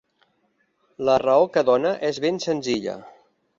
[1.09, 2.99] La raó que dóna és ben senzilla.